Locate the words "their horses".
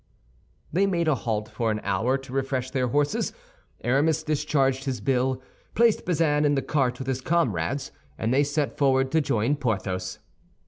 2.71-3.33